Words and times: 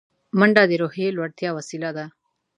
منډه 0.39 0.63
د 0.67 0.71
روحیې 0.81 1.07
لوړتیا 1.15 1.49
وسیله 1.57 1.89
ده 1.97 2.05